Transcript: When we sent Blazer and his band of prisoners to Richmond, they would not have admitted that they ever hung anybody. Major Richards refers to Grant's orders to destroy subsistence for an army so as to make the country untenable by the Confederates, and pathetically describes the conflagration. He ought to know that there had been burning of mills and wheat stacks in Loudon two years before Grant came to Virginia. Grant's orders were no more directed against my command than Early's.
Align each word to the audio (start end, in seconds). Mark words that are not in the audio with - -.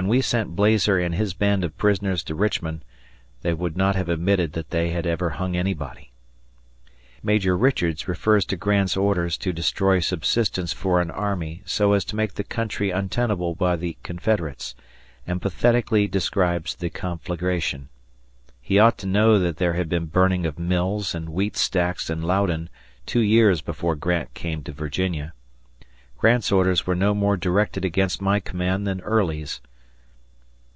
When 0.00 0.08
we 0.08 0.22
sent 0.22 0.56
Blazer 0.56 0.98
and 0.98 1.14
his 1.14 1.34
band 1.34 1.62
of 1.64 1.76
prisoners 1.76 2.22
to 2.24 2.34
Richmond, 2.34 2.82
they 3.42 3.52
would 3.52 3.76
not 3.76 3.94
have 3.94 4.08
admitted 4.08 4.54
that 4.54 4.70
they 4.70 4.90
ever 4.94 5.28
hung 5.28 5.54
anybody. 5.54 6.10
Major 7.22 7.54
Richards 7.58 8.08
refers 8.08 8.46
to 8.46 8.56
Grant's 8.56 8.96
orders 8.96 9.36
to 9.36 9.52
destroy 9.52 10.00
subsistence 10.00 10.72
for 10.72 11.02
an 11.02 11.10
army 11.10 11.60
so 11.66 11.92
as 11.92 12.06
to 12.06 12.16
make 12.16 12.32
the 12.36 12.42
country 12.42 12.90
untenable 12.90 13.54
by 13.54 13.76
the 13.76 13.98
Confederates, 14.02 14.74
and 15.26 15.42
pathetically 15.42 16.08
describes 16.08 16.74
the 16.74 16.88
conflagration. 16.88 17.90
He 18.62 18.78
ought 18.78 18.96
to 18.96 19.06
know 19.06 19.38
that 19.40 19.58
there 19.58 19.74
had 19.74 19.90
been 19.90 20.06
burning 20.06 20.46
of 20.46 20.58
mills 20.58 21.14
and 21.14 21.28
wheat 21.28 21.54
stacks 21.54 22.08
in 22.08 22.22
Loudon 22.22 22.70
two 23.04 23.20
years 23.20 23.60
before 23.60 23.94
Grant 23.96 24.32
came 24.32 24.62
to 24.62 24.72
Virginia. 24.72 25.34
Grant's 26.16 26.50
orders 26.50 26.86
were 26.86 26.94
no 26.96 27.12
more 27.12 27.36
directed 27.36 27.84
against 27.84 28.22
my 28.22 28.40
command 28.40 28.86
than 28.86 29.02
Early's. 29.02 29.60